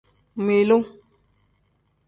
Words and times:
Milu. 0.45 0.79